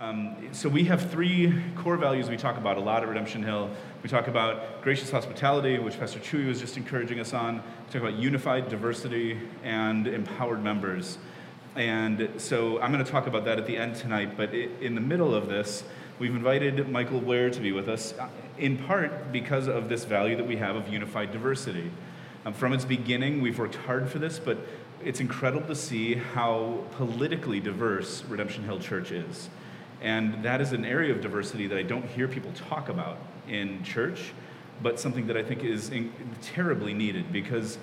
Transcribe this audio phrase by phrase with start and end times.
[0.00, 3.68] Um, so we have three core values we talk about a lot at Redemption Hill.
[4.02, 7.56] We talk about gracious hospitality, which Pastor Chewy was just encouraging us on.
[7.56, 11.18] We talk about unified diversity and empowered members.
[11.76, 14.38] And so I'm going to talk about that at the end tonight.
[14.38, 15.84] But in the middle of this,
[16.18, 20.34] we've invited Michael Wear to be with us, uh, in part because of this value
[20.34, 21.90] that we have of unified diversity.
[22.46, 24.56] Um, from its beginning, we've worked hard for this, but
[25.04, 29.50] it's incredible to see how politically diverse Redemption Hill Church is.
[30.00, 33.82] And that is an area of diversity that I don't hear people talk about in
[33.84, 34.32] church,
[34.82, 37.78] but something that I think is in- terribly needed because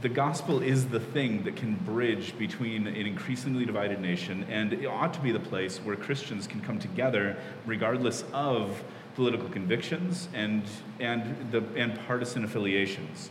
[0.00, 4.86] the gospel is the thing that can bridge between an increasingly divided nation, and it
[4.86, 10.62] ought to be the place where Christians can come together regardless of political convictions and,
[11.00, 13.30] and, the, and partisan affiliations.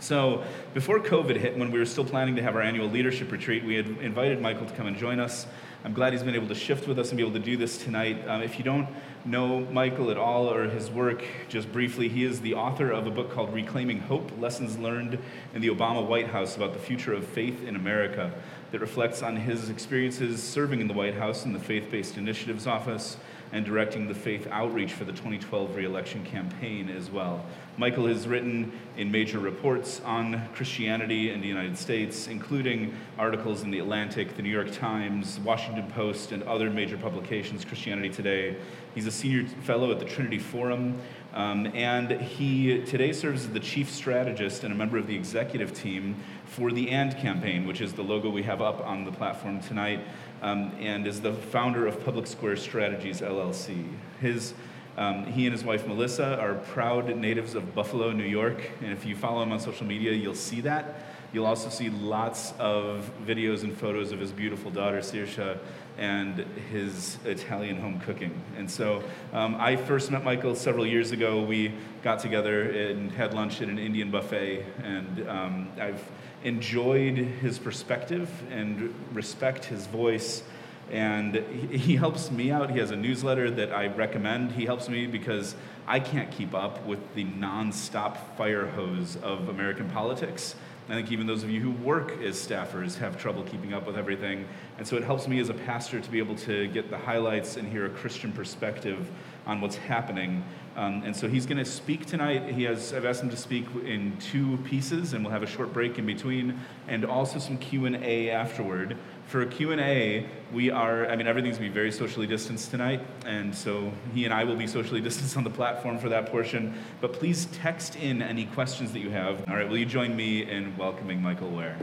[0.00, 3.64] So, before COVID hit, when we were still planning to have our annual leadership retreat,
[3.64, 5.46] we had invited Michael to come and join us.
[5.86, 7.78] I'm glad he's been able to shift with us and be able to do this
[7.78, 8.26] tonight.
[8.26, 8.88] Um, if you don't
[9.24, 13.10] know Michael at all or his work, just briefly, he is the author of a
[13.12, 15.16] book called Reclaiming Hope Lessons Learned
[15.54, 18.32] in the Obama White House about the future of faith in America,
[18.76, 22.66] that reflects on his experiences serving in the White House in the Faith Based Initiatives
[22.66, 23.16] Office
[23.50, 27.42] and directing the faith outreach for the 2012 reelection campaign as well.
[27.78, 33.70] Michael has written in major reports on Christianity in the United States, including articles in
[33.70, 38.56] The Atlantic, The New York Times, Washington Post, and other major publications, Christianity Today.
[38.94, 40.98] He's a senior fellow at the Trinity Forum,
[41.34, 45.74] um, and he today serves as the chief strategist and a member of the executive
[45.74, 46.16] team
[46.46, 50.00] for the AND campaign, which is the logo we have up on the platform tonight,
[50.42, 53.86] um, and is the founder of Public Square Strategies LLC.
[54.20, 54.54] His
[54.96, 59.04] um, he and his wife Melissa are proud natives of Buffalo, New York, and if
[59.04, 61.02] you follow him on social media, you'll see that.
[61.32, 65.58] You'll also see lots of videos and photos of his beautiful daughter, Sirsha,
[65.98, 66.38] and
[66.70, 68.32] his Italian home cooking.
[68.56, 69.02] And so
[69.34, 71.42] um, I first met Michael several years ago.
[71.42, 76.02] We got together and had lunch at an Indian buffet, and um, I've
[76.44, 80.42] enjoyed his perspective and respect his voice
[80.90, 82.70] and he, helps me out.
[82.70, 84.52] He has a newsletter that I recommend.
[84.52, 89.90] He helps me because I can't keep up with the nonstop fire hose of American
[89.90, 90.54] politics.
[90.88, 93.96] I think even those of you who work as staffers have trouble keeping up with
[93.96, 94.46] everything.
[94.78, 97.56] And so it helps me as a pastor to be able to get the highlights
[97.56, 99.10] and hear a Christian perspective
[99.46, 100.44] on what's happening.
[100.76, 102.52] Um, and so he's going to speak tonight.
[102.52, 105.72] He has I've asked him to speak in two pieces, and we'll have a short
[105.72, 111.08] break in between, and also some Q and A afterward for a Q&A, we are,
[111.08, 114.44] I mean, everything's going to be very socially distanced tonight, and so he and I
[114.44, 116.74] will be socially distanced on the platform for that portion.
[117.00, 119.46] But please text in any questions that you have.
[119.48, 121.76] All right, will you join me in welcoming Michael Wear?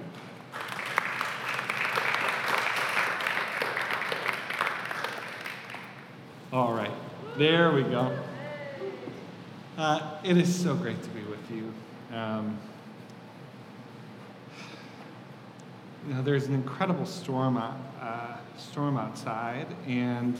[6.53, 6.91] All right,
[7.37, 8.17] there we go.
[9.77, 11.73] Uh, it is so great to be with you.
[12.15, 12.57] Um,
[16.08, 20.38] you know, there's an incredible storm, uh, storm outside, and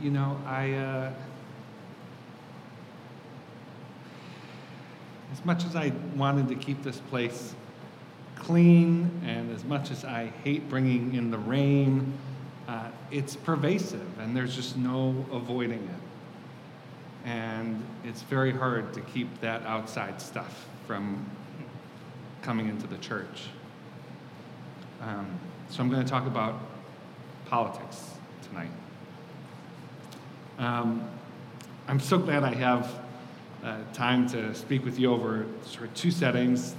[0.00, 1.12] you know, I, uh,
[5.32, 7.54] as much as I wanted to keep this place
[8.36, 12.12] clean, and as much as I hate bringing in the rain,
[12.68, 16.03] uh, it's pervasive, and there's just no avoiding it
[17.24, 21.24] and it's very hard to keep that outside stuff from
[22.42, 23.44] coming into the church.
[25.00, 25.26] Um,
[25.70, 26.60] so I'm going to talk about
[27.46, 28.10] politics
[28.48, 28.70] tonight.
[30.58, 31.08] Um,
[31.88, 32.90] I'm so glad I have
[33.62, 36.74] uh, time to speak with you over sort of two settings.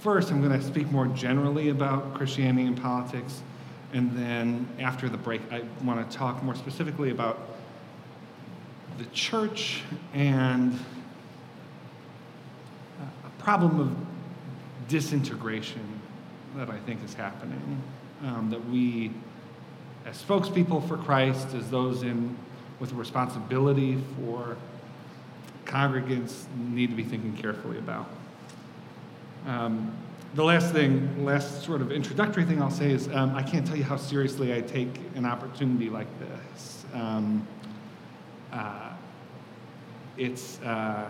[0.00, 3.40] First, I'm going to speak more generally about Christianity and politics,
[3.92, 7.38] and then after the break, I want to talk more specifically about
[8.98, 9.82] the church
[10.14, 10.78] and
[13.24, 13.96] a problem of
[14.88, 16.00] disintegration
[16.56, 17.82] that I think is happening.
[18.24, 19.10] Um, that we,
[20.06, 22.36] as spokespeople for Christ, as those in
[22.78, 24.56] with a responsibility for
[25.64, 28.08] congregants, need to be thinking carefully about.
[29.46, 29.92] Um,
[30.34, 33.76] the last thing, last sort of introductory thing I'll say is um, I can't tell
[33.76, 36.84] you how seriously I take an opportunity like this.
[36.94, 37.46] Um,
[38.52, 38.91] uh,
[40.16, 41.08] it's, uh,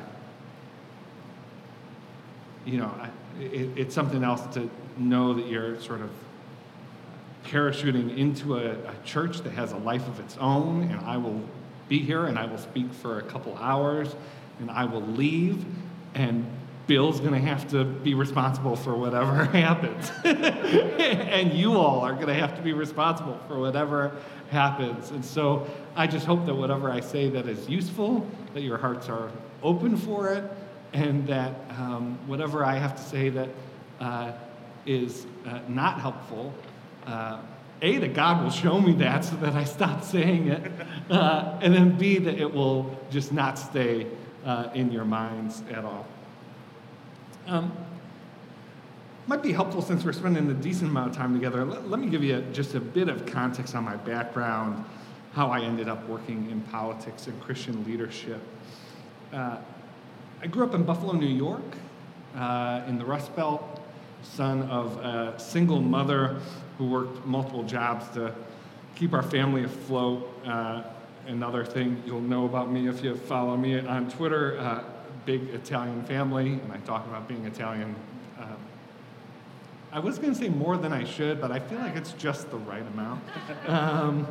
[2.64, 2.94] you know,
[3.40, 6.10] it, it's something else to know that you're sort of
[7.44, 11.40] parachuting into a, a, church that has a life of its own, and I will
[11.88, 14.14] be here and I will speak for a couple hours,
[14.60, 15.64] and I will leave,
[16.14, 16.46] and
[16.86, 20.10] Bill's going to have to be responsible for whatever happens.
[20.24, 24.12] and you all are going to have to be responsible for whatever
[24.50, 25.10] happens.
[25.10, 29.08] And so I just hope that whatever I say that is useful, that your hearts
[29.08, 29.30] are
[29.62, 30.44] open for it,
[30.92, 33.48] and that um, whatever I have to say that
[34.00, 34.32] uh,
[34.84, 36.52] is uh, not helpful,
[37.06, 37.40] uh,
[37.80, 40.72] A, that God will show me that so that I stop saying it,
[41.10, 44.06] uh, and then B, that it will just not stay
[44.44, 46.06] uh, in your minds at all.
[47.46, 47.72] Um,
[49.26, 51.64] might be helpful since we're spending a decent amount of time together.
[51.64, 54.84] Let, let me give you just a bit of context on my background,
[55.32, 58.40] how I ended up working in politics and Christian leadership.
[59.32, 59.58] Uh,
[60.42, 61.62] I grew up in Buffalo, New York,
[62.36, 63.80] uh, in the Rust Belt,
[64.22, 66.40] son of a single mother
[66.78, 68.34] who worked multiple jobs to
[68.94, 70.28] keep our family afloat.
[70.44, 70.82] Uh,
[71.26, 74.82] another thing you'll know about me if you follow me on Twitter, uh,
[75.24, 77.94] big Italian family, and I talk about being Italian.
[78.38, 78.46] Uh,
[79.92, 82.50] I was going to say more than I should, but I feel like it's just
[82.50, 83.22] the right amount.
[83.68, 84.26] Um,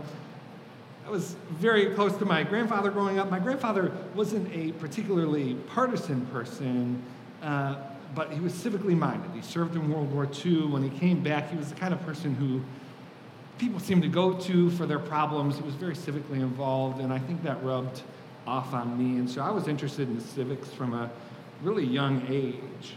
[1.06, 3.32] I was very close to my grandfather growing up.
[3.32, 7.02] My grandfather wasn't a particularly partisan person,
[7.42, 7.76] uh,
[8.14, 9.32] but he was civically minded.
[9.34, 10.68] He served in World War II.
[10.68, 12.62] When he came back, he was the kind of person who
[13.58, 15.58] people seemed to go to for their problems.
[15.58, 18.04] He was very civically involved, and I think that rubbed
[18.48, 19.20] off on me.
[19.20, 21.10] And so I was interested in civics from a
[21.62, 22.96] really young age.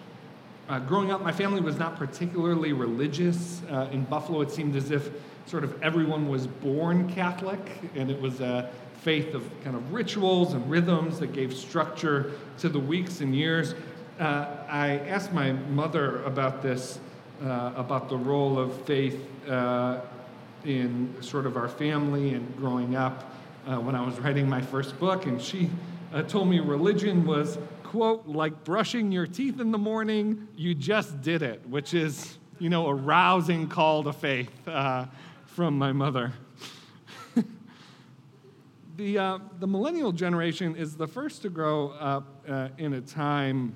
[0.68, 3.62] Uh, growing up, my family was not particularly religious.
[3.70, 5.10] Uh, in Buffalo, it seemed as if
[5.46, 7.60] sort of everyone was born Catholic,
[7.94, 8.70] and it was a
[9.02, 13.74] faith of kind of rituals and rhythms that gave structure to the weeks and years.
[14.18, 16.98] Uh, I asked my mother about this,
[17.42, 20.00] uh, about the role of faith uh,
[20.64, 23.33] in sort of our family and growing up
[23.66, 25.70] uh, when I was writing my first book, and she
[26.12, 31.20] uh, told me religion was, quote, like brushing your teeth in the morning, you just
[31.22, 35.06] did it, which is, you know, a rousing call to faith uh,
[35.46, 36.32] from my mother.
[38.96, 43.74] the, uh, the millennial generation is the first to grow up uh, in a time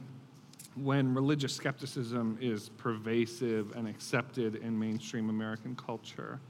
[0.76, 6.40] when religious skepticism is pervasive and accepted in mainstream American culture.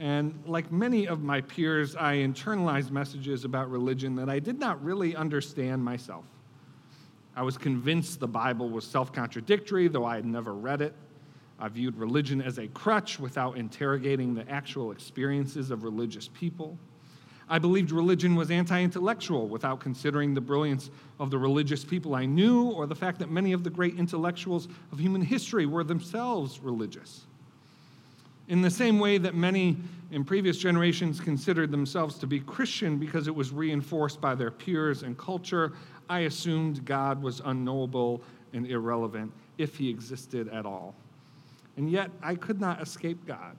[0.00, 4.82] And like many of my peers, I internalized messages about religion that I did not
[4.82, 6.24] really understand myself.
[7.36, 10.94] I was convinced the Bible was self contradictory, though I had never read it.
[11.58, 16.78] I viewed religion as a crutch without interrogating the actual experiences of religious people.
[17.50, 22.24] I believed religion was anti intellectual without considering the brilliance of the religious people I
[22.24, 26.58] knew or the fact that many of the great intellectuals of human history were themselves
[26.60, 27.26] religious.
[28.50, 29.76] In the same way that many
[30.10, 35.04] in previous generations considered themselves to be Christian because it was reinforced by their peers
[35.04, 35.74] and culture,
[36.08, 38.20] I assumed God was unknowable
[38.52, 40.96] and irrelevant if he existed at all.
[41.76, 43.54] And yet, I could not escape God.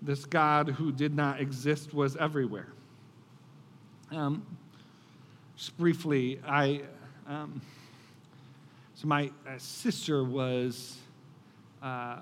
[0.00, 2.68] This God who did not exist was everywhere.
[4.10, 4.46] Um,
[5.54, 6.80] just briefly, I.
[7.28, 7.60] Um,
[8.94, 10.96] so, my uh, sister was.
[11.82, 12.20] Uh,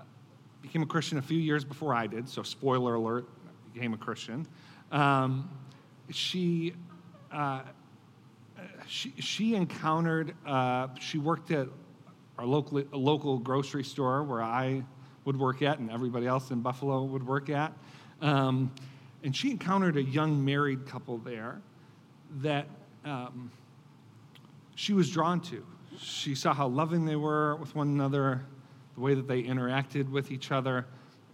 [0.68, 3.26] became a Christian a few years before I did, so spoiler alert,
[3.72, 4.46] became a Christian.
[4.92, 5.48] Um,
[6.10, 6.74] she,
[7.32, 7.62] uh,
[8.86, 11.68] she, she encountered, uh, she worked at
[12.38, 14.84] our local, local grocery store where I
[15.24, 17.72] would work at and everybody else in Buffalo would work at.
[18.20, 18.70] Um,
[19.24, 21.62] and she encountered a young married couple there
[22.42, 22.66] that
[23.06, 23.50] um,
[24.74, 25.64] she was drawn to.
[25.98, 28.44] She saw how loving they were with one another,
[28.98, 30.84] the way that they interacted with each other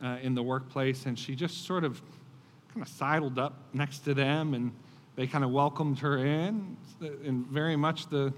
[0.02, 2.00] uh, in the workplace, and she just sort of
[2.72, 4.70] kind of sidled up next to them and
[5.16, 6.76] they kind of welcomed her in,
[7.22, 8.34] in very much the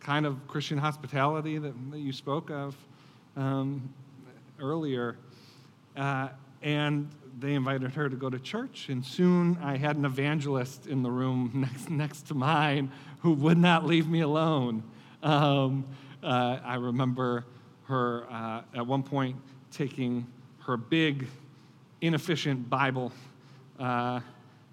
[0.00, 2.76] kind of Christian hospitality that, that you spoke of
[3.36, 3.92] um,
[4.60, 5.16] earlier.
[5.96, 6.28] Uh,
[6.62, 7.08] and
[7.40, 11.10] they invited her to go to church, and soon I had an evangelist in the
[11.10, 14.84] room next, next to mine who would not leave me alone.
[15.22, 15.86] Um,
[16.22, 17.44] uh, I remember
[17.88, 19.36] her uh, at one point
[19.70, 20.26] taking
[20.60, 21.26] her big,
[22.00, 23.12] inefficient Bible,
[23.78, 24.20] uh,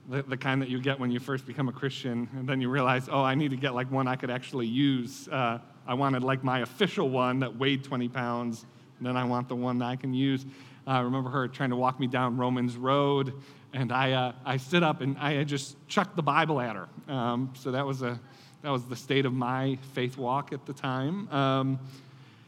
[0.09, 2.69] the, the, kind that you get when you first become a Christian, and then you
[2.69, 5.27] realize, oh, I need to get like one I could actually use.
[5.29, 8.65] Uh, I wanted like my official one that weighed 20 pounds,
[8.97, 10.45] and then I want the one that I can use.
[10.85, 13.33] I remember her trying to walk me down Romans Road,
[13.73, 16.87] and I, uh, I stood up and I just chucked the Bible at her.
[17.07, 18.19] Um, so that was, a,
[18.61, 21.29] that was the state of my faith walk at the time.
[21.29, 21.79] Um,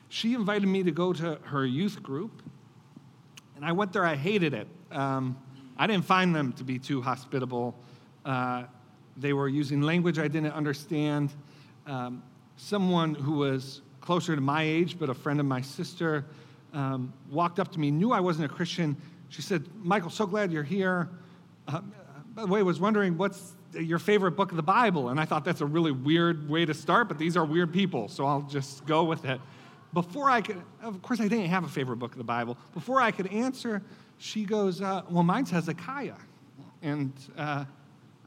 [0.09, 2.41] she invited me to go to her youth group,
[3.55, 4.05] and I went there.
[4.05, 4.67] I hated it.
[4.91, 5.37] Um,
[5.77, 7.75] I didn't find them to be too hospitable.
[8.25, 8.63] Uh,
[9.17, 11.33] they were using language I didn't understand.
[11.85, 12.23] Um,
[12.55, 16.25] someone who was closer to my age, but a friend of my sister,
[16.73, 18.95] um, walked up to me, knew I wasn't a Christian.
[19.29, 21.09] She said, Michael, so glad you're here.
[21.67, 21.81] Uh,
[22.33, 25.09] by the way, I was wondering what's your favorite book of the Bible?
[25.09, 28.07] And I thought that's a really weird way to start, but these are weird people,
[28.07, 29.41] so I'll just go with it.
[29.93, 32.57] Before I could, of course, I didn't have a favorite book of the Bible.
[32.73, 33.81] Before I could answer,
[34.17, 36.15] she goes, uh, Well, mine's Hezekiah.
[36.81, 37.65] And uh,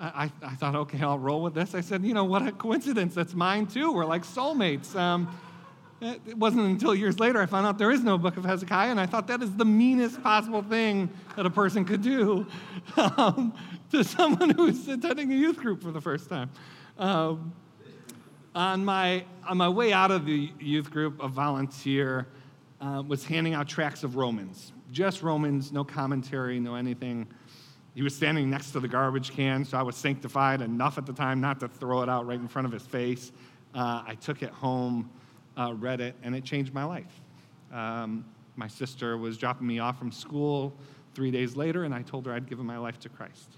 [0.00, 1.74] I, I, thought, okay, I'll roll with this.
[1.74, 3.14] I said, you know, what a coincidence.
[3.14, 3.92] That's mine too.
[3.92, 4.94] We're like soulmates.
[4.96, 5.28] Um,
[6.00, 8.98] it wasn't until years later I found out there is no book of Hezekiah, and
[8.98, 12.46] I thought that is the meanest possible thing that a person could do
[12.96, 13.52] um,
[13.92, 16.50] to someone who's attending a youth group for the first time.
[16.98, 17.52] Um,
[18.60, 22.26] on, my, on my way out of the youth group, a volunteer
[22.80, 27.26] uh, was handing out tracts of Romans, just Romans, no commentary, no anything.
[27.94, 31.12] He was standing next to the garbage can, so I was sanctified enough at the
[31.12, 33.32] time not to throw it out right in front of his face.
[33.74, 35.10] Uh, I took it home,
[35.56, 37.20] uh, read it, and it changed my life.
[37.72, 38.24] Um,
[38.56, 40.74] my sister was dropping me off from school
[41.14, 43.56] three days later, and I told her I'd given my life to Christ.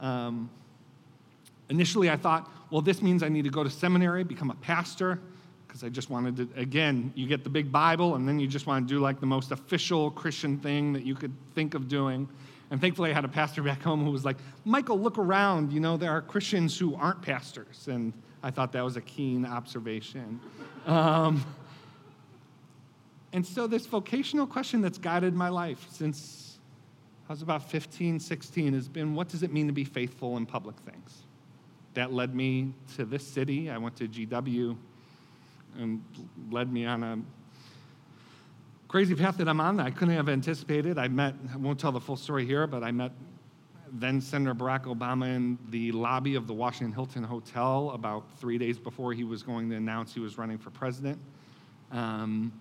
[0.00, 0.50] Um,
[1.68, 5.20] initially, I thought, well, this means I need to go to seminary, become a pastor,
[5.66, 8.66] because I just wanted to, again, you get the big Bible, and then you just
[8.66, 12.28] want to do like the most official Christian thing that you could think of doing.
[12.70, 15.72] And thankfully, I had a pastor back home who was like, Michael, look around.
[15.72, 17.88] You know, there are Christians who aren't pastors.
[17.88, 20.40] And I thought that was a keen observation.
[20.86, 21.44] Um,
[23.34, 26.58] and so, this vocational question that's guided my life since
[27.28, 30.46] I was about 15, 16 has been what does it mean to be faithful in
[30.46, 31.24] public things?
[31.94, 33.70] That led me to this city.
[33.70, 34.76] I went to GW
[35.78, 36.02] and
[36.50, 37.18] led me on a
[38.88, 40.98] crazy path that I'm on that I couldn't have anticipated.
[40.98, 43.12] I met, I won't tell the full story here, but I met
[43.92, 48.78] then Senator Barack Obama in the lobby of the Washington Hilton Hotel about three days
[48.78, 51.18] before he was going to announce he was running for president.
[51.90, 52.52] Um,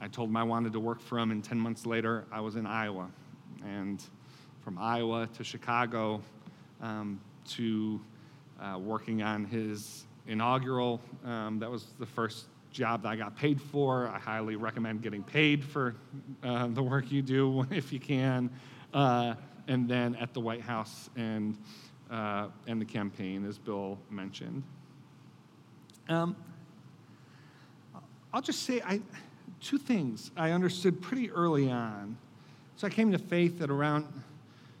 [0.00, 2.56] I told him I wanted to work for him, and 10 months later, I was
[2.56, 3.08] in Iowa.
[3.64, 4.02] And
[4.62, 6.20] from Iowa to Chicago
[6.82, 8.00] um, to
[8.60, 13.60] uh, working on his inaugural, um, that was the first job that I got paid
[13.60, 14.08] for.
[14.08, 15.94] I highly recommend getting paid for
[16.42, 18.50] uh, the work you do if you can.
[18.92, 19.34] Uh,
[19.68, 21.56] and then at the White House and,
[22.10, 24.62] uh, and the campaign, as Bill mentioned.
[26.08, 26.36] Um,
[28.32, 29.00] I'll just say I,
[29.60, 32.16] two things I understood pretty early on.
[32.76, 34.06] So I came to faith at around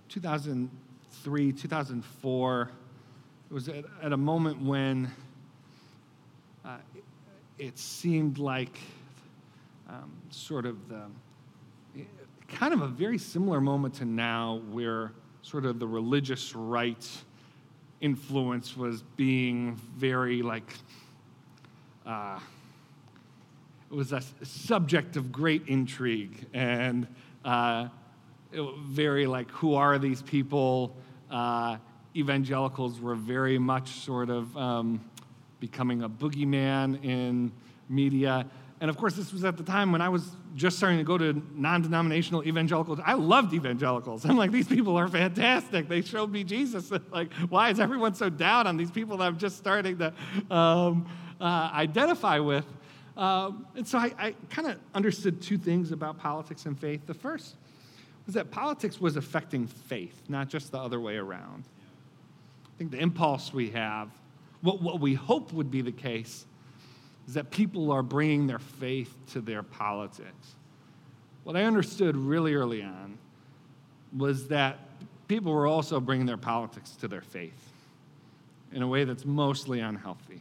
[0.08, 2.70] 2003, 2004.
[3.48, 5.08] It was at, at a moment when
[6.64, 6.78] uh,
[7.58, 8.76] it seemed like
[9.88, 11.04] um, sort of the
[12.48, 15.12] kind of a very similar moment to now where
[15.42, 17.08] sort of the religious right
[18.00, 20.74] influence was being very like
[22.04, 22.40] uh,
[23.90, 27.06] it was a subject of great intrigue and
[27.44, 27.86] uh,
[28.52, 30.96] very like who are these people?
[31.30, 31.76] Uh,
[32.16, 35.04] evangelicals were very much sort of um,
[35.60, 37.52] becoming a boogeyman in
[37.88, 38.46] media.
[38.80, 41.16] And of course, this was at the time when I was just starting to go
[41.18, 42.98] to non denominational evangelicals.
[43.04, 44.24] I loved evangelicals.
[44.24, 45.88] I'm like, these people are fantastic.
[45.88, 46.90] They showed me Jesus.
[47.10, 50.12] like, why is everyone so down on these people that I'm just starting to
[50.50, 51.06] um,
[51.40, 52.66] uh, identify with?
[53.16, 57.06] Um, and so I, I kind of understood two things about politics and faith.
[57.06, 57.56] The first
[58.26, 61.64] was that politics was affecting faith, not just the other way around.
[62.76, 64.10] I think the impulse we have
[64.60, 66.44] what, what we hope would be the case
[67.28, 70.56] is that people are bringing their faith to their politics.
[71.44, 73.16] What I understood really early on
[74.16, 74.78] was that
[75.28, 77.72] people were also bringing their politics to their faith
[78.72, 80.40] in a way that's mostly unhealthy.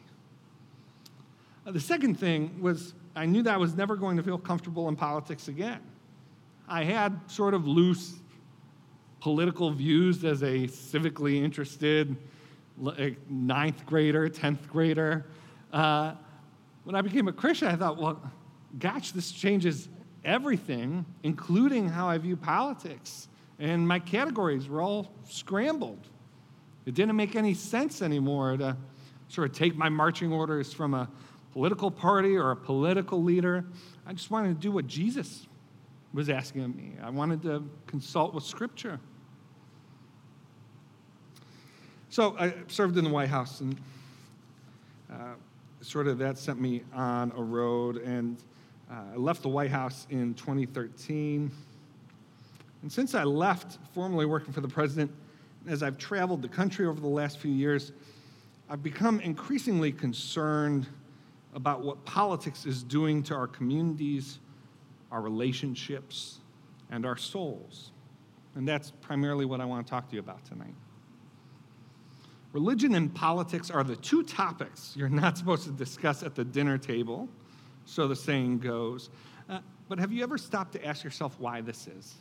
[1.66, 4.90] Uh, the second thing was I knew that I was never going to feel comfortable
[4.90, 5.82] in politics again.
[6.68, 8.16] I had sort of loose
[9.26, 12.16] political views as a civically interested
[12.78, 15.26] like ninth grader, 10th grader.
[15.74, 16.14] Uh,
[16.84, 18.22] when I became a Christian, I thought, well,
[18.78, 19.90] gosh, this changes
[20.24, 23.28] everything, including how I view politics.
[23.58, 26.06] And my categories were all scrambled.
[26.86, 28.78] It didn't make any sense anymore to
[29.30, 31.10] sort of take my marching orders from a
[31.52, 33.66] political party or a political leader.
[34.06, 35.48] I just wanted to do what Jesus
[36.14, 36.94] was asking of me.
[37.02, 39.00] I wanted to consult with Scripture.
[42.16, 43.76] So I served in the White House, and
[45.12, 45.34] uh,
[45.82, 47.98] sort of that sent me on a road.
[47.98, 48.38] And
[48.90, 51.52] uh, I left the White House in 2013.
[52.84, 55.12] And since I left formally working for the president,
[55.68, 57.92] as I've traveled the country over the last few years,
[58.70, 60.88] I've become increasingly concerned
[61.54, 64.40] about what politics is doing to our communities,
[65.12, 66.40] our relationships,
[66.92, 67.92] and our souls.
[68.56, 70.76] And that's primarily what I want to talk to you about tonight.
[72.56, 76.78] Religion and politics are the two topics you're not supposed to discuss at the dinner
[76.78, 77.28] table,
[77.84, 79.10] so the saying goes.
[79.50, 79.60] Uh,
[79.90, 82.16] but have you ever stopped to ask yourself why this is?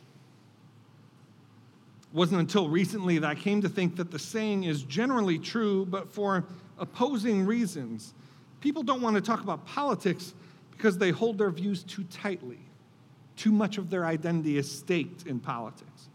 [2.01, 5.85] It wasn't until recently that I came to think that the saying is generally true,
[5.85, 6.43] but for
[6.79, 8.13] opposing reasons.
[8.59, 10.33] People don't want to talk about politics
[10.71, 12.59] because they hold their views too tightly.
[13.37, 16.09] Too much of their identity is staked in politics.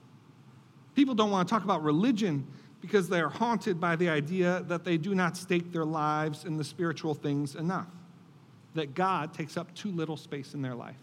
[0.94, 2.46] People don't want to talk about religion
[2.80, 6.56] because they are haunted by the idea that they do not stake their lives in
[6.56, 7.88] the spiritual things enough,
[8.74, 10.96] that God takes up too little space in their life.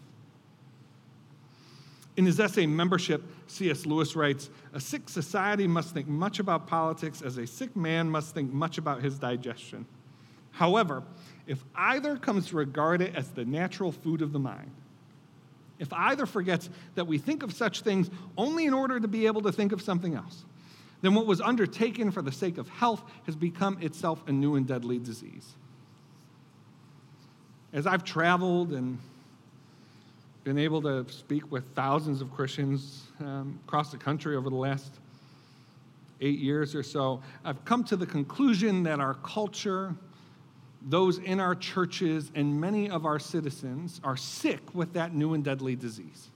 [2.16, 3.86] In his essay, Membership, C.S.
[3.86, 8.34] Lewis writes A sick society must think much about politics as a sick man must
[8.34, 9.86] think much about his digestion.
[10.50, 11.04] However,
[11.46, 14.72] if either comes to regard it as the natural food of the mind,
[15.78, 19.42] if either forgets that we think of such things only in order to be able
[19.42, 20.44] to think of something else,
[21.00, 24.66] then what was undertaken for the sake of health has become itself a new and
[24.66, 25.54] deadly disease.
[27.72, 28.98] As I've traveled and
[30.44, 34.90] been able to speak with thousands of Christians um, across the country over the last
[36.20, 39.94] eight years or so, I've come to the conclusion that our culture,
[40.88, 45.44] those in our churches, and many of our citizens are sick with that new and
[45.44, 46.30] deadly disease.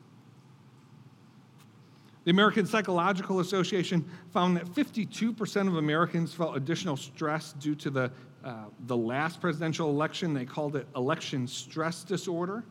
[2.25, 8.13] The American Psychological Association found that 52% of Americans felt additional stress due to the,
[8.45, 10.33] uh, the last presidential election.
[10.33, 12.63] They called it election stress disorder,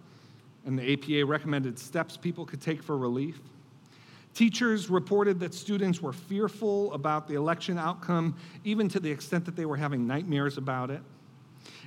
[0.66, 3.42] and the APA recommended steps people could take for relief.
[4.34, 9.58] Teachers reported that students were fearful about the election outcome, even to the extent that
[9.58, 11.02] they were having nightmares about it.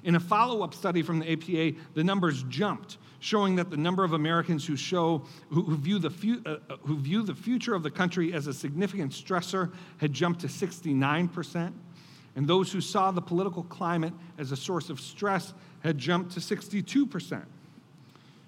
[0.04, 4.04] In a follow up study from the APA, the numbers jumped, showing that the number
[4.04, 7.82] of Americans who, show, who, view the fu- uh, uh who view the future of
[7.82, 11.72] the country as a significant stressor had jumped to 69%,
[12.36, 16.40] and those who saw the political climate as a source of stress had jumped to
[16.40, 17.42] 62%.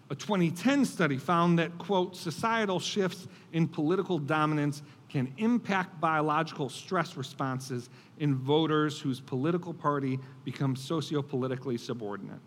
[0.09, 7.17] A 2010 study found that, quote, societal shifts in political dominance can impact biological stress
[7.17, 12.39] responses in voters whose political party becomes sociopolitically subordinate.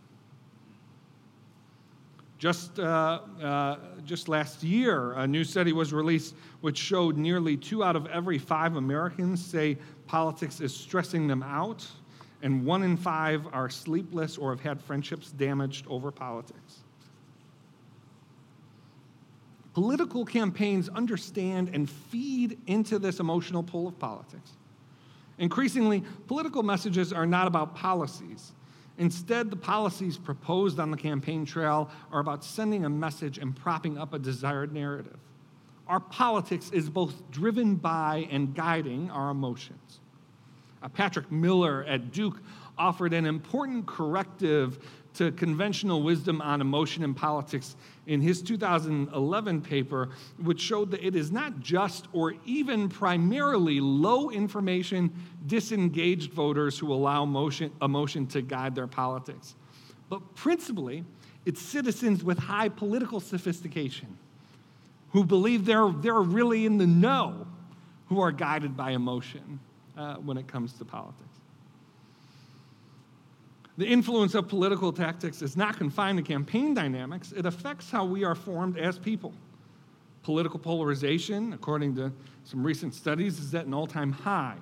[2.37, 7.83] Just, uh, uh, just last year, a new study was released which showed nearly two
[7.83, 11.85] out of every five Americans say politics is stressing them out,
[12.41, 16.83] and one in five are sleepless or have had friendships damaged over politics.
[19.79, 24.51] Political campaigns understand and feed into this emotional pull of politics.
[25.37, 28.51] Increasingly, political messages are not about policies.
[28.97, 33.97] Instead, the policies proposed on the campaign trail are about sending a message and propping
[33.97, 35.17] up a desired narrative.
[35.87, 40.01] Our politics is both driven by and guiding our emotions.
[40.93, 42.41] Patrick Miller at Duke
[42.77, 44.85] offered an important corrective
[45.15, 47.75] to conventional wisdom on emotion and politics
[48.07, 50.09] in his 2011 paper,
[50.41, 55.11] which showed that it is not just or even primarily low information,
[55.47, 59.55] disengaged voters who allow motion, emotion to guide their politics,
[60.09, 61.03] but principally,
[61.45, 64.17] it's citizens with high political sophistication
[65.11, 67.47] who believe they're, they're really in the know
[68.07, 69.59] who are guided by emotion
[69.97, 71.28] uh, when it comes to politics.
[73.79, 78.25] The influence of political tactics is not confined to campaign dynamics, it affects how we
[78.25, 79.33] are formed as people.
[80.21, 82.11] Political polarization, according to
[82.43, 84.57] some recent studies, is at an all time high.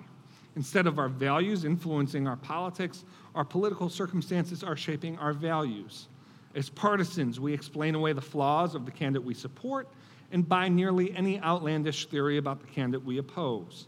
[0.56, 6.10] Instead of our values influencing our politics, our political circumstances are shaping our values.
[6.54, 9.88] As partisans, we explain away the flaws of the candidate we support
[10.32, 13.88] and buy nearly any outlandish theory about the candidate we oppose.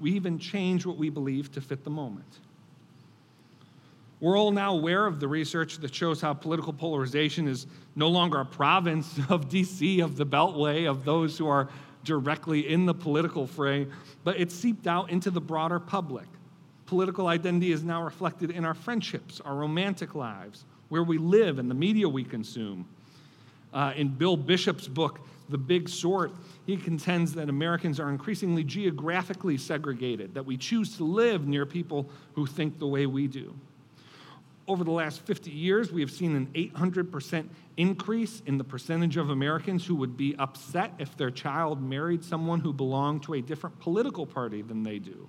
[0.00, 2.40] We even change what we believe to fit the moment.
[4.24, 8.40] We're all now aware of the research that shows how political polarization is no longer
[8.40, 11.68] a province of DC, of the Beltway, of those who are
[12.04, 13.86] directly in the political fray,
[14.24, 16.24] but it's seeped out into the broader public.
[16.86, 21.70] Political identity is now reflected in our friendships, our romantic lives, where we live, and
[21.70, 22.88] the media we consume.
[23.74, 26.32] Uh, in Bill Bishop's book, The Big Sort,
[26.64, 32.08] he contends that Americans are increasingly geographically segregated, that we choose to live near people
[32.32, 33.54] who think the way we do.
[34.66, 39.28] Over the last 50 years, we have seen an 800% increase in the percentage of
[39.28, 43.78] Americans who would be upset if their child married someone who belonged to a different
[43.78, 45.28] political party than they do.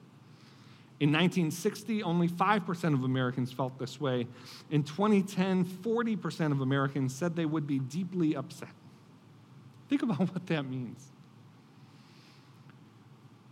[1.01, 4.27] In 1960, only 5% of Americans felt this way.
[4.71, 8.69] In 2010, 40% of Americans said they would be deeply upset.
[9.89, 11.11] Think about what that means.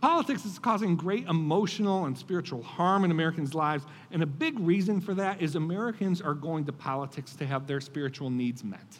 [0.04, 5.00] Politics is causing great emotional and spiritual harm in Americans' lives, and a big reason
[5.00, 8.98] for that is Americans are going to politics to have their spiritual needs met.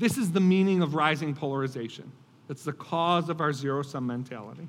[0.00, 2.10] This is the meaning of rising polarization.
[2.48, 4.66] It's the cause of our zero sum mentality.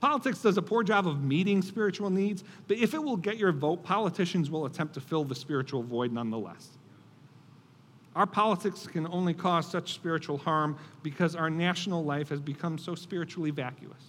[0.00, 3.52] Politics does a poor job of meeting spiritual needs, but if it will get your
[3.52, 6.77] vote, politicians will attempt to fill the spiritual void nonetheless.
[8.18, 12.96] Our politics can only cause such spiritual harm because our national life has become so
[12.96, 14.02] spiritually vacuous.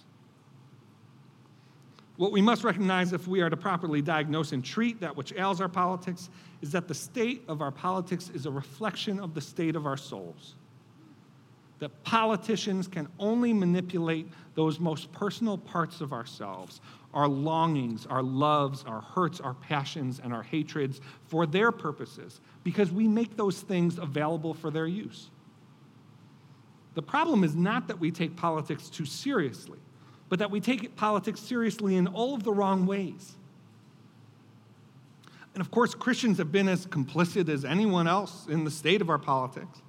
[2.16, 5.60] What we must recognize if we are to properly diagnose and treat that which ails
[5.60, 6.28] our politics
[6.60, 9.96] is that the state of our politics is a reflection of the state of our
[9.96, 10.56] souls
[11.80, 16.80] that politicians can only manipulate those most personal parts of ourselves
[17.12, 22.92] our longings, our loves, our hurts, our passions, and our hatreds for their purposes because
[22.92, 25.28] we make those things available for their use.
[26.94, 29.80] The problem is not that we take politics too seriously,
[30.28, 33.34] but that we take politics seriously in all of the wrong ways.
[35.54, 39.10] And of course, Christians have been as complicit as anyone else in the state of
[39.10, 39.82] our politics.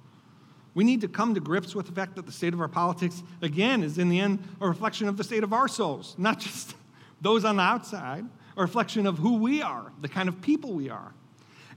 [0.74, 3.22] We need to come to grips with the fact that the state of our politics,
[3.42, 6.74] again, is in the end a reflection of the state of our souls, not just
[7.20, 8.24] those on the outside,
[8.56, 11.12] a reflection of who we are, the kind of people we are.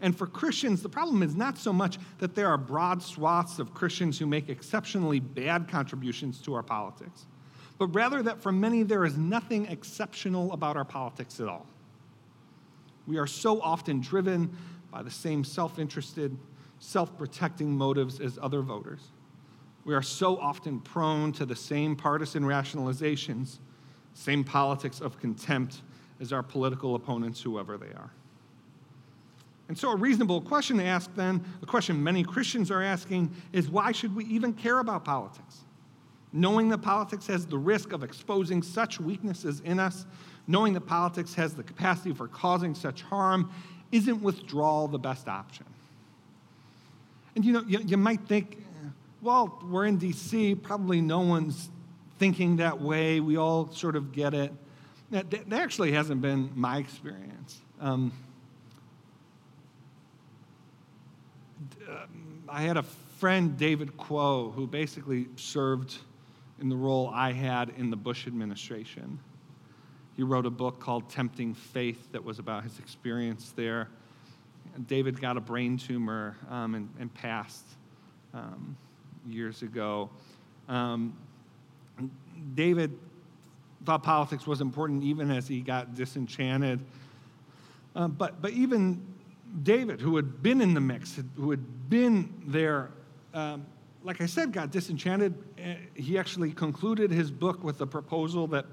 [0.01, 3.73] And for Christians, the problem is not so much that there are broad swaths of
[3.73, 7.25] Christians who make exceptionally bad contributions to our politics,
[7.77, 11.65] but rather that for many there is nothing exceptional about our politics at all.
[13.07, 14.55] We are so often driven
[14.91, 16.35] by the same self interested,
[16.85, 19.11] self protecting motives as other voters.
[19.85, 23.57] We are so often prone to the same partisan rationalizations,
[24.13, 25.81] same politics of contempt
[26.19, 28.11] as our political opponents, whoever they are.
[29.67, 33.67] And so, a reasonable question to ask then, a question many Christians are asking, is
[33.67, 35.61] why should we even care about politics?
[36.31, 40.05] Knowing that politics has the risk of exposing such weaknesses in us,
[40.47, 43.51] knowing that politics has the capacity for causing such harm,
[43.91, 45.65] isn't withdrawal the best option?
[47.35, 48.63] And you know, you, you might think,
[49.21, 51.69] well, we're in DC, probably no one's
[52.17, 53.19] thinking that way.
[53.19, 54.53] We all sort of get it.
[55.11, 57.59] That, that actually hasn't been my experience.
[57.79, 58.11] Um,
[62.47, 65.97] I had a friend, David Kuo, who basically served
[66.59, 69.19] in the role I had in the Bush administration.
[70.15, 73.89] He wrote a book called Tempting Faith that was about his experience there.
[74.87, 77.65] David got a brain tumor um, and, and, passed
[78.33, 78.75] um,
[79.27, 80.09] years ago.
[80.67, 81.15] Um,
[82.53, 82.97] David
[83.85, 86.79] thought politics was important even as he got disenchanted.
[87.95, 89.01] Uh, but, but even
[89.63, 92.89] David, who had been in the mix, who had been there,
[93.33, 93.65] um,
[94.03, 95.33] like I said, got disenchanted.
[95.57, 98.65] Uh, he actually concluded his book with a proposal that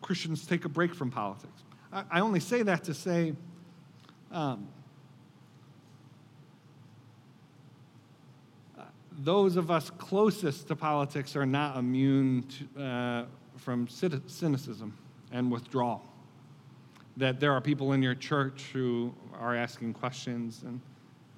[0.00, 1.62] Christians take a break from politics.
[1.92, 3.34] I, I only say that to say
[4.30, 4.68] um,
[9.18, 12.44] those of us closest to politics are not immune
[12.76, 13.24] to, uh,
[13.56, 14.96] from cynicism
[15.32, 16.02] and withdrawal.
[17.16, 20.80] That there are people in your church who are asking questions, and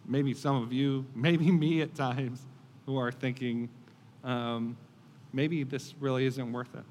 [0.07, 2.47] maybe some of you, maybe me at times,
[2.85, 3.69] who are thinking,
[4.25, 4.77] um,
[5.33, 6.85] maybe this really isn't worth it.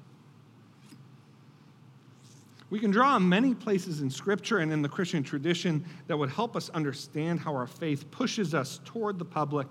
[2.68, 6.30] We can draw on many places in Scripture and in the Christian tradition that would
[6.30, 9.66] help us understand how our faith pushes us toward the public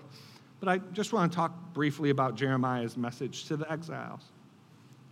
[0.60, 4.22] but I just want to talk briefly about Jeremiah's message to the exiles.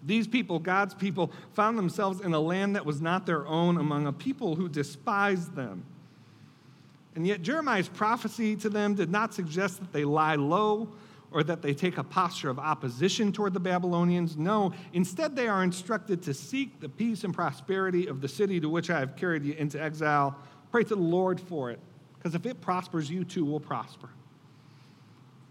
[0.05, 4.07] These people, God's people, found themselves in a land that was not their own among
[4.07, 5.85] a people who despised them.
[7.17, 10.89] And yet, Jeremiah's prophecy to them did not suggest that they lie low
[11.31, 14.37] or that they take a posture of opposition toward the Babylonians.
[14.37, 18.69] No, instead, they are instructed to seek the peace and prosperity of the city to
[18.69, 20.37] which I have carried you into exile.
[20.71, 21.81] Pray to the Lord for it,
[22.17, 24.09] because if it prospers, you too will prosper.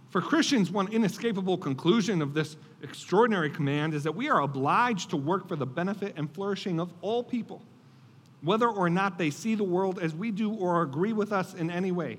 [0.09, 5.17] For Christians, one inescapable conclusion of this extraordinary command is that we are obliged to
[5.17, 7.61] work for the benefit and flourishing of all people,
[8.41, 11.69] whether or not they see the world as we do or agree with us in
[11.69, 12.17] any way.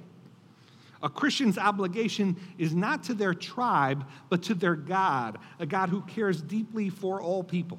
[1.03, 6.03] A Christian's obligation is not to their tribe, but to their God, a God who
[6.03, 7.79] cares deeply for all people.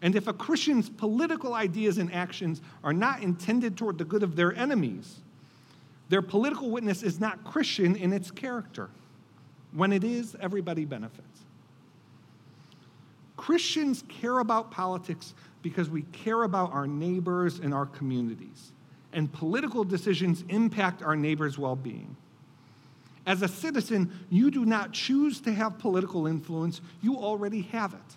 [0.00, 4.36] And if a Christian's political ideas and actions are not intended toward the good of
[4.36, 5.20] their enemies,
[6.12, 8.90] their political witness is not Christian in its character.
[9.72, 11.40] When it is, everybody benefits.
[13.38, 18.72] Christians care about politics because we care about our neighbors and our communities,
[19.14, 22.14] and political decisions impact our neighbors' well being.
[23.24, 28.16] As a citizen, you do not choose to have political influence, you already have it.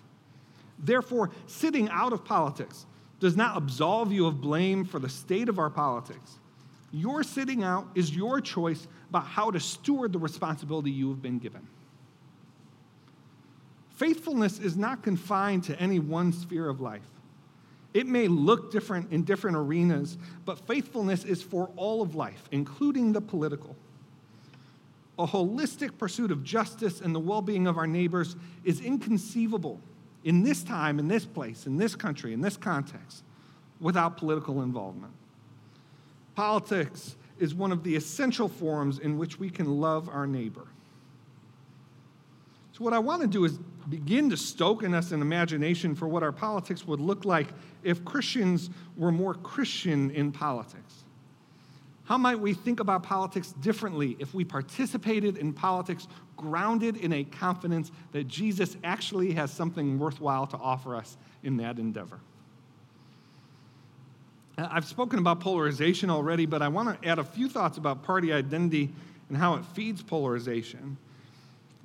[0.78, 2.84] Therefore, sitting out of politics
[3.20, 6.38] does not absolve you of blame for the state of our politics.
[6.92, 11.38] Your sitting out is your choice about how to steward the responsibility you have been
[11.38, 11.66] given.
[13.96, 17.02] Faithfulness is not confined to any one sphere of life.
[17.94, 23.12] It may look different in different arenas, but faithfulness is for all of life, including
[23.12, 23.74] the political.
[25.18, 29.80] A holistic pursuit of justice and the well being of our neighbors is inconceivable
[30.24, 33.22] in this time, in this place, in this country, in this context,
[33.80, 35.12] without political involvement.
[36.36, 40.66] Politics is one of the essential forms in which we can love our neighbor.
[42.72, 46.06] So, what I want to do is begin to stoke in us an imagination for
[46.06, 47.48] what our politics would look like
[47.82, 48.68] if Christians
[48.98, 51.04] were more Christian in politics.
[52.04, 57.24] How might we think about politics differently if we participated in politics grounded in a
[57.24, 62.20] confidence that Jesus actually has something worthwhile to offer us in that endeavor?
[64.58, 68.02] Uh, I've spoken about polarization already, but I want to add a few thoughts about
[68.02, 68.92] party identity
[69.28, 70.96] and how it feeds polarization.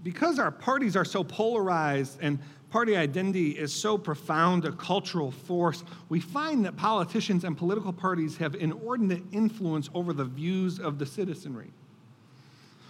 [0.04, 2.40] Because our parties are so polarized and
[2.72, 8.38] party identity is so profound a cultural force, we find that politicians and political parties
[8.38, 11.72] have inordinate influence over the views of the citizenry.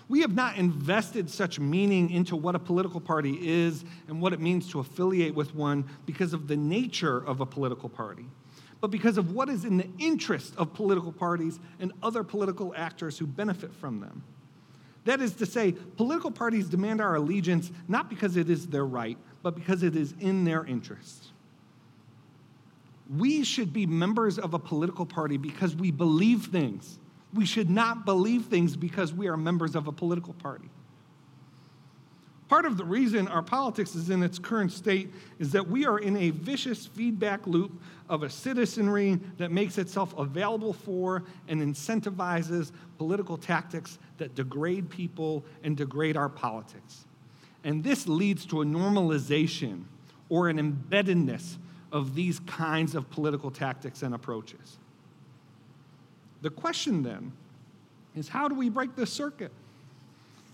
[0.08, 4.42] We have not invested such meaning into what a political party is and what it
[4.42, 8.26] means to affiliate with one because of the nature of a political party,
[8.82, 13.18] but because of what is in the interest of political parties and other political actors
[13.18, 14.24] who benefit from them.
[15.06, 19.18] That is to say, political parties demand our allegiance not because it is their right,
[19.44, 21.28] but because it is in their interest.
[23.16, 26.98] We should be members of a political party because we believe things.
[27.34, 30.70] We should not believe things because we are members of a political party.
[32.52, 35.10] Part of the reason our politics is in its current state
[35.40, 37.72] is that we are in a vicious feedback loop
[38.10, 45.46] of a citizenry that makes itself available for and incentivizes political tactics that degrade people
[45.64, 47.06] and degrade our politics.
[47.64, 49.86] And this leads to a normalization
[50.28, 51.56] or an embeddedness
[51.94, 54.78] of these kinds of political tactics and approaches.
[56.42, 57.32] The question then
[58.14, 59.54] is how do we break this circuit?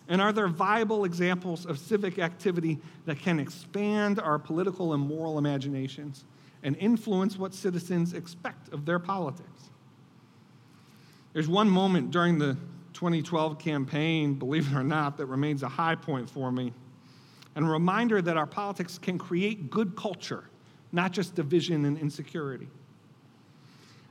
[0.09, 5.37] And are there viable examples of civic activity that can expand our political and moral
[5.37, 6.23] imaginations
[6.63, 9.69] and influence what citizens expect of their politics?
[11.33, 12.57] There's one moment during the
[12.93, 16.73] 2012 campaign, believe it or not, that remains a high point for me
[17.57, 20.43] and a reminder that our politics can create good culture,
[20.91, 22.67] not just division and insecurity.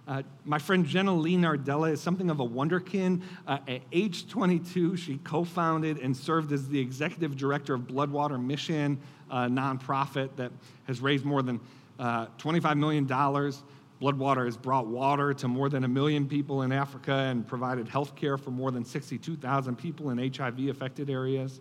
[0.07, 3.23] Uh, my friend Jenna Lee Nardella is something of a wonderkin.
[3.47, 8.43] Uh, at age 22, she co founded and served as the executive director of Bloodwater
[8.43, 10.53] Mission, a nonprofit that
[10.85, 11.61] has raised more than
[11.99, 13.07] uh, $25 million.
[13.09, 18.15] Bloodwater has brought water to more than a million people in Africa and provided health
[18.15, 21.61] care for more than 62,000 people in HIV affected areas.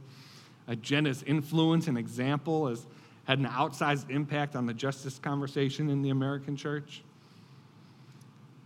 [0.68, 2.86] Uh, Jenna's influence and example has
[3.24, 7.05] had an outsized impact on the justice conversation in the American church.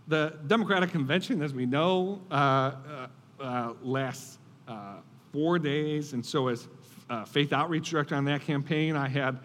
[0.08, 3.06] The Democratic Convention, as we know, uh, uh,
[3.40, 4.96] uh lasts uh,
[5.32, 6.68] four days, and so as
[7.08, 9.38] uh, faith outreach director on that campaign, I had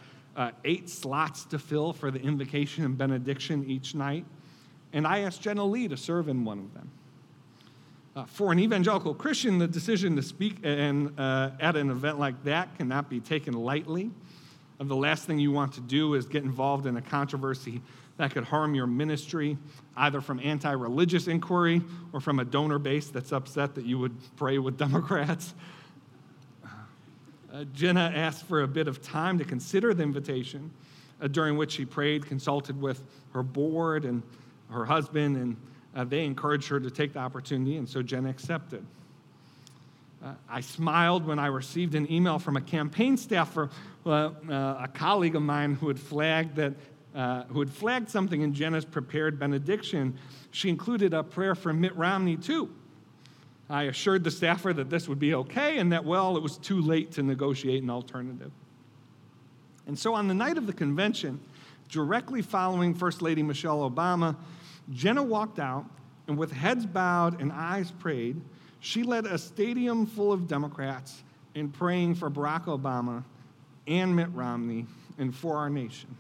[0.64, 4.26] eight slots to fill for the invocation and benediction each night,
[4.94, 6.90] and I asked Jenna Lee to serve in one of them.
[8.28, 13.10] For an evangelical Christian, the decision to speak and, at an event like that cannot
[13.10, 14.12] be taken lightly.
[14.80, 17.82] And the last thing you want to do is get involved in a controversy
[18.18, 19.58] that could harm your ministry,
[19.98, 21.82] either from anti religious inquiry
[22.14, 25.54] or from a donor base that's upset that you would pray with Democrats.
[27.54, 30.72] Uh, Jenna asked for a bit of time to consider the invitation,
[31.22, 33.02] uh, during which she prayed, consulted with
[33.34, 34.24] her board and
[34.70, 35.58] her husband, and
[35.96, 38.86] uh, they encouraged her to take the opportunity, and so Jenna accepted.
[40.24, 43.70] Uh, I smiled when I received an email from a campaign staffer,
[44.06, 46.74] uh, a colleague of mine who had flagged that.
[47.16, 50.18] Uh, who had flagged something in Jenna's prepared benediction.
[50.52, 52.70] She included a prayer for Mitt Romney, too.
[53.70, 56.82] I assured the staffer that this would be okay and that, well, it was too
[56.82, 58.52] late to negotiate an alternative.
[59.88, 61.40] And so on the night of the convention,
[61.88, 64.36] directly following First Lady Michelle Obama,
[64.92, 65.86] Jenna walked out,
[66.28, 68.42] and with heads bowed and eyes prayed,
[68.82, 71.24] she led a stadium full of Democrats
[71.54, 73.24] in praying for Barack Obama
[73.88, 74.86] and Mitt Romney
[75.18, 76.18] and for our nation.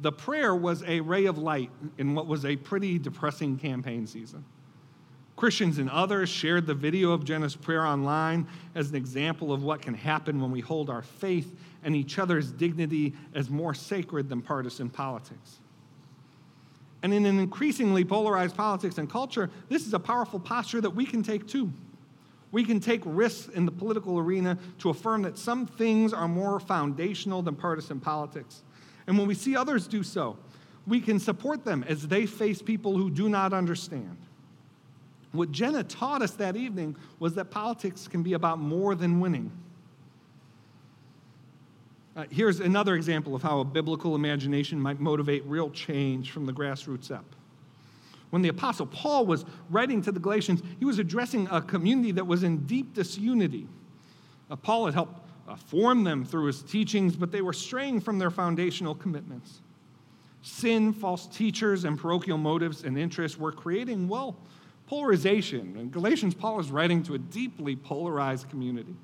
[0.00, 4.44] The prayer was a ray of light in what was a pretty depressing campaign season.
[5.36, 9.82] Christians and others shared the video of Jenna's prayer online as an example of what
[9.82, 11.54] can happen when we hold our faith
[11.84, 15.58] and each other's dignity as more sacred than partisan politics.
[17.02, 21.04] And in an increasingly polarized politics and culture, this is a powerful posture that we
[21.04, 21.70] can take too.
[22.50, 26.58] We can take risks in the political arena to affirm that some things are more
[26.58, 28.62] foundational than partisan politics.
[29.06, 30.36] And when we see others do so,
[30.86, 34.16] we can support them as they face people who do not understand.
[35.32, 39.50] What Jenna taught us that evening was that politics can be about more than winning.
[42.16, 46.52] Uh, here's another example of how a biblical imagination might motivate real change from the
[46.52, 47.26] grassroots up.
[48.30, 52.26] When the Apostle Paul was writing to the Galatians, he was addressing a community that
[52.26, 53.68] was in deep disunity.
[54.50, 58.18] Uh, Paul had helped uh, form them through his teachings, but they were straying from
[58.18, 59.60] their foundational commitments.
[60.42, 64.36] Sin, false teachers, and parochial motives and interests were creating, well,
[64.86, 65.76] polarization.
[65.76, 68.94] In Galatians, Paul is writing to a deeply polarized community.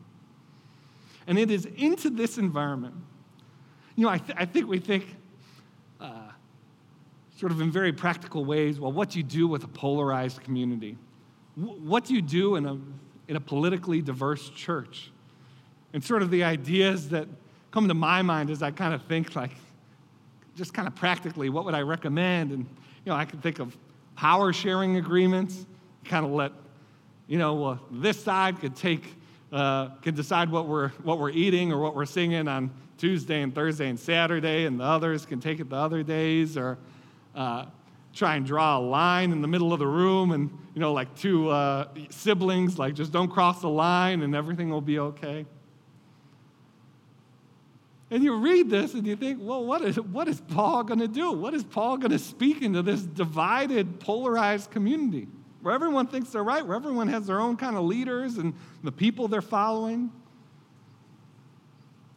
[1.27, 2.95] And it is into this environment.
[3.97, 5.15] You know, I, th- I think we think,
[6.01, 6.31] uh,
[7.37, 10.97] sort of in very practical ways, well, what do you do with a polarized community?
[11.57, 12.79] W- what do you do in a,
[13.29, 15.12] in a politically diverse church?
[15.93, 17.29] And sort of the ideas that
[17.71, 19.53] come to my mind as I kind of think, like,
[20.57, 22.53] just kind of practically, what would I recommend?
[22.53, 23.77] And, you know, I can think of
[24.17, 25.67] power sharing agreements,
[26.05, 26.53] kind of let,
[27.27, 29.05] you know, this side could take
[29.53, 33.55] uh, can decide what we're, what we're eating or what we're singing on Tuesday and
[33.55, 36.79] Thursday and Saturday, and the others can take it the other days, or
[37.35, 37.67] uh,
[38.15, 41.15] try and draw a line in the middle of the room, and you know, like
[41.17, 45.45] two uh, siblings, like just don't cross the line, and everything will be okay.
[48.13, 51.09] And you read this and you think, well, what is, what is Paul going to
[51.09, 51.33] do?
[51.33, 55.27] What is Paul going to speak into this divided, polarized community?
[55.63, 58.93] where everyone thinks they're right, where everyone has their own kind of leaders and the
[58.93, 60.11] people they're following.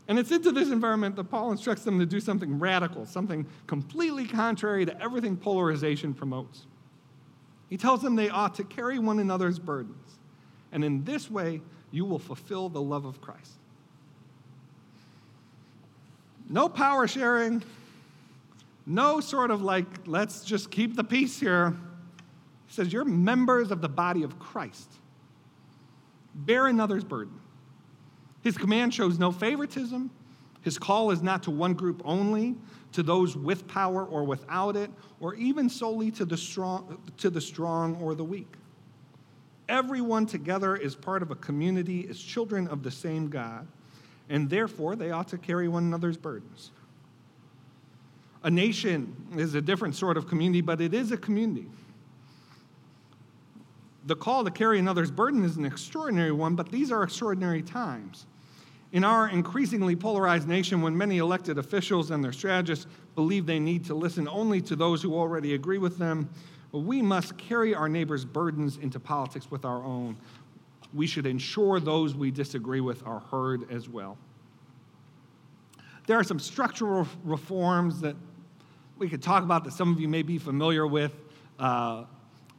[0.08, 4.27] And it's into this environment that Paul instructs them to do something radical, something completely
[4.27, 6.65] contrary to everything polarization promotes.
[7.69, 10.19] He tells them they ought to carry one another's burdens,
[10.71, 13.60] and in this way, you will fulfill the love of Christ.
[16.47, 17.63] No power sharing,
[18.86, 21.75] no sort of like, let's just keep the peace here.
[22.67, 24.91] He says, You're members of the body of Christ.
[26.34, 27.39] Bear another's burden.
[28.41, 30.12] His command shows no favoritism.
[30.62, 32.55] His call is not to one group only,
[32.91, 37.41] to those with power or without it, or even solely to the strong, to the
[37.41, 38.55] strong or the weak.
[39.67, 43.67] Everyone together is part of a community, is children of the same God,
[44.29, 46.71] and therefore they ought to carry one another's burdens.
[48.43, 51.67] A nation is a different sort of community, but it is a community
[54.05, 58.27] the call to carry another's burden is an extraordinary one, but these are extraordinary times.
[58.91, 62.85] In our increasingly polarized nation, when many elected officials and their strategists
[63.15, 66.29] believe they need to listen only to those who already agree with them,
[66.71, 70.15] we must carry our neighbors' burdens into politics with our own.
[70.95, 74.17] We should ensure those we disagree with are heard as well.
[76.08, 78.15] There are some structural reforms that
[78.97, 81.12] we could talk about that some of you may be familiar with.
[81.60, 82.05] Uh,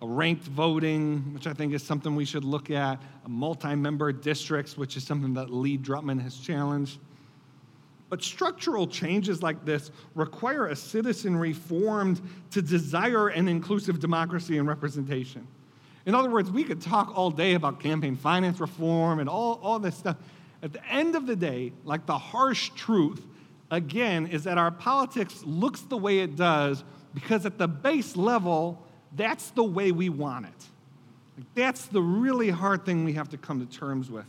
[0.02, 4.96] ranked voting, which I think is something we should look at, multi member districts, which
[4.96, 6.98] is something that Lee Drutman has challenged.
[8.08, 12.20] But structural changes like this require a citizenry formed
[12.52, 15.46] to desire an inclusive democracy and representation.
[16.06, 19.78] In other words, we could talk all day about campaign finance reform and all, all
[19.78, 20.16] this stuff.
[20.62, 23.22] At the end of the day, like the harsh truth,
[23.70, 28.80] again, is that our politics looks the way it does because at the base level,
[29.16, 30.64] that's the way we want it.
[31.36, 34.26] Like, that's the really hard thing we have to come to terms with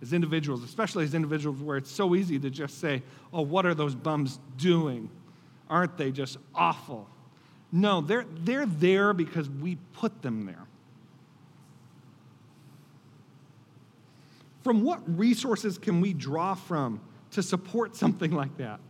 [0.00, 3.74] as individuals, especially as individuals where it's so easy to just say, oh, what are
[3.74, 5.10] those bums doing?
[5.68, 7.08] Aren't they just awful?
[7.72, 10.67] No, they're, they're there because we put them there.
[14.62, 17.00] From what resources can we draw from
[17.32, 18.80] to support something like that?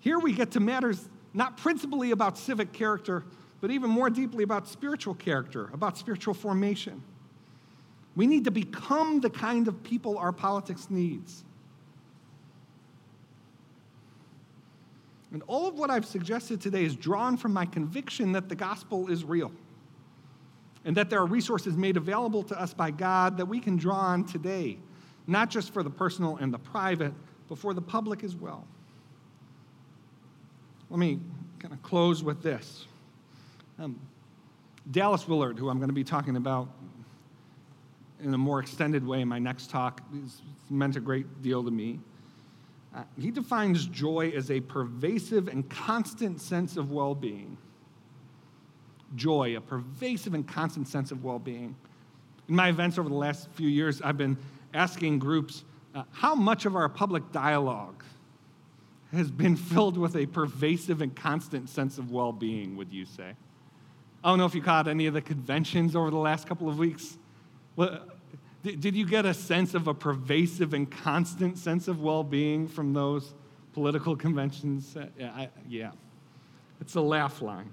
[0.00, 3.24] Here we get to matters not principally about civic character,
[3.60, 7.02] but even more deeply about spiritual character, about spiritual formation.
[8.14, 11.44] We need to become the kind of people our politics needs.
[15.32, 19.10] And all of what I've suggested today is drawn from my conviction that the gospel
[19.10, 19.52] is real
[20.86, 23.96] and that there are resources made available to us by God that we can draw
[23.96, 24.78] on today
[25.26, 27.12] not just for the personal and the private,
[27.48, 28.66] but for the public as well.
[30.90, 31.18] Let me
[31.58, 32.86] kind of close with this.
[33.78, 33.98] Um,
[34.90, 36.68] Dallas Willard, who I'm going to be talking about
[38.22, 40.00] in a more extended way in my next talk,
[40.70, 41.98] meant a great deal to me.
[42.94, 47.58] Uh, he defines joy as a pervasive and constant sense of well being.
[49.16, 51.74] Joy, a pervasive and constant sense of well being.
[52.48, 54.36] In my events over the last few years, I've been
[54.72, 55.64] asking groups
[55.94, 58.04] uh, how much of our public dialogue
[59.12, 63.34] has been filled with a pervasive and constant sense of well being, would you say?
[64.22, 66.78] I don't know if you caught any of the conventions over the last couple of
[66.78, 67.16] weeks.
[68.62, 72.92] Did you get a sense of a pervasive and constant sense of well being from
[72.92, 73.34] those
[73.72, 74.96] political conventions?
[75.16, 75.92] Yeah, I, yeah,
[76.80, 77.70] it's a laugh line.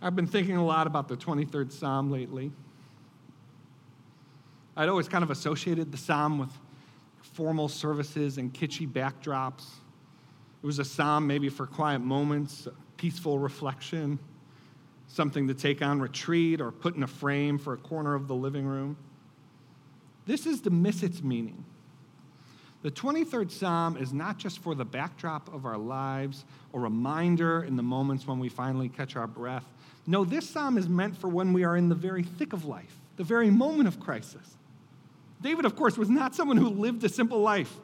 [0.00, 2.52] I've been thinking a lot about the 23rd Psalm lately.
[4.76, 6.50] I'd always kind of associated the Psalm with
[7.20, 9.64] formal services and kitschy backdrops.
[10.62, 14.18] It was a psalm maybe for quiet moments, peaceful reflection,
[15.08, 18.34] something to take on retreat or put in a frame for a corner of the
[18.34, 18.96] living room.
[20.26, 21.64] This is to miss its meaning.
[22.88, 27.76] The 23rd Psalm is not just for the backdrop of our lives or reminder in
[27.76, 29.66] the moments when we finally catch our breath.
[30.06, 32.96] No, this psalm is meant for when we are in the very thick of life,
[33.18, 34.56] the very moment of crisis.
[35.42, 37.76] David, of course, was not someone who lived a simple life.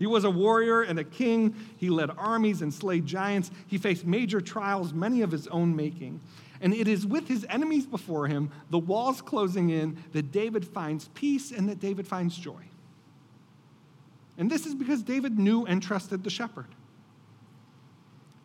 [0.00, 1.54] He was a warrior and a king.
[1.76, 3.52] He led armies and slayed giants.
[3.68, 6.20] He faced major trials, many of his own making.
[6.60, 11.06] And it is with his enemies before him, the walls closing in, that David finds
[11.14, 12.64] peace and that David finds joy.
[14.40, 16.66] And this is because David knew and trusted the shepherd.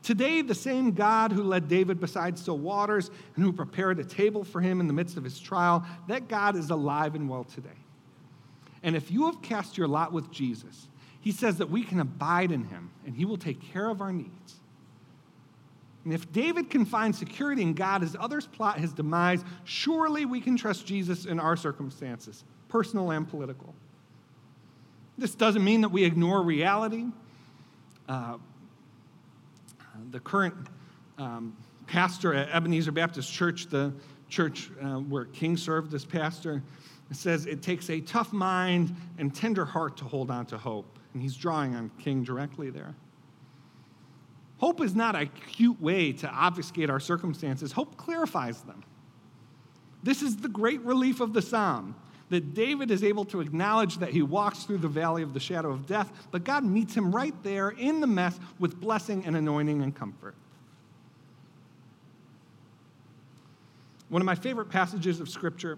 [0.03, 4.43] Today, the same God who led David beside still waters and who prepared a table
[4.43, 7.69] for him in the midst of his trial, that God is alive and well today.
[8.83, 10.89] And if you have cast your lot with Jesus,
[11.21, 14.11] he says that we can abide in him and he will take care of our
[14.11, 14.59] needs.
[16.03, 20.41] And if David can find security in God as others plot his demise, surely we
[20.41, 23.73] can trust Jesus in our circumstances, personal and political.
[25.17, 27.05] This doesn't mean that we ignore reality.
[28.07, 28.37] Uh,
[30.11, 30.55] the current
[31.17, 31.55] um,
[31.87, 33.93] pastor at Ebenezer Baptist Church, the
[34.29, 36.61] church uh, where King served as pastor,
[37.11, 40.99] says it takes a tough mind and tender heart to hold on to hope.
[41.13, 42.95] And he's drawing on King directly there.
[44.57, 48.83] Hope is not a cute way to obfuscate our circumstances, hope clarifies them.
[50.03, 51.95] This is the great relief of the psalm
[52.29, 55.71] that David is able to acknowledge that he walks through the valley of the shadow
[55.71, 59.81] of death, but God meets him right there in the mess with blessing and anointing
[59.81, 60.35] and comfort.
[64.09, 65.77] One of my favorite passages of Scripture,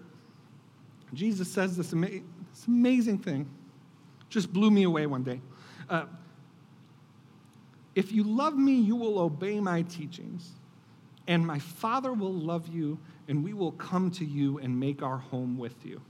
[1.12, 3.48] Jesus says this, ama- this amazing thing,
[4.30, 5.40] just blew me away one day.
[5.88, 6.04] Uh,
[7.94, 10.52] if you love me, you will obey my teachings,
[11.26, 15.18] and my Father will love you, and we will come to you and make our
[15.18, 16.00] home with you.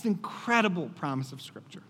[0.00, 1.82] It's an incredible promise of Scripture.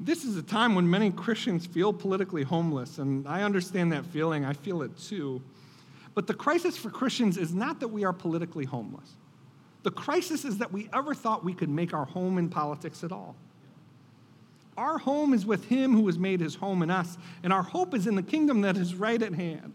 [0.00, 4.46] This is a time when many Christians feel politically homeless, and I understand that feeling.
[4.46, 5.42] I feel it too.
[6.14, 9.16] But the crisis for Christians is not that we are politically homeless.
[9.82, 13.12] The crisis is that we ever thought we could make our home in politics at
[13.12, 13.36] all.
[14.78, 17.92] Our home is with Him who has made His home in us, and our hope
[17.92, 19.74] is in the kingdom that is right at hand.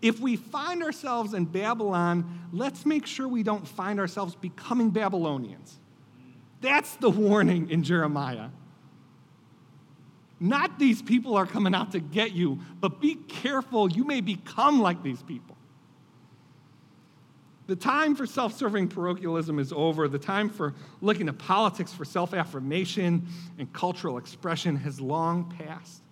[0.00, 5.78] If we find ourselves in Babylon, let's make sure we don't find ourselves becoming Babylonians.
[6.60, 8.50] That's the warning in Jeremiah.
[10.40, 14.80] Not these people are coming out to get you, but be careful, you may become
[14.80, 15.56] like these people.
[17.66, 20.08] The time for self serving parochialism is over.
[20.08, 23.26] The time for looking to politics for self affirmation
[23.58, 26.02] and cultural expression has long passed.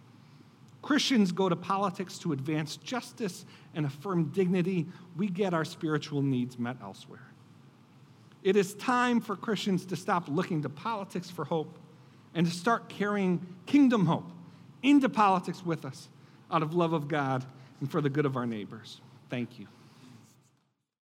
[0.87, 4.87] Christians go to politics to advance justice and affirm dignity.
[5.16, 7.26] We get our spiritual needs met elsewhere.
[8.45, 11.76] It is time for Christians to stop looking to politics for hope
[12.37, 14.30] and to start carrying kingdom hope
[14.84, 16.09] into politics with us
[16.53, 17.45] out of love of God
[17.80, 19.01] and for the good of our neighbors.
[19.28, 19.66] Thank you.